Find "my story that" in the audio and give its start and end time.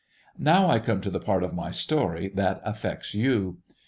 1.53-2.59